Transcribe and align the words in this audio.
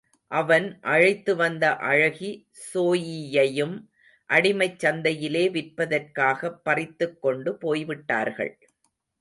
அவன் 0.31 0.79
அழைத்து 0.83 1.35
வந்த 1.35 1.65
அழகி 1.89 2.29
ஸோயியையும் 2.61 3.75
அடிமைச் 4.29 4.79
சந்தையிலே 4.83 5.45
விற்பதற்காகப் 5.51 6.59
பறித்துக் 6.63 7.21
கொண்டு 7.21 7.57
போய்விட்டார்கள். 7.57 8.53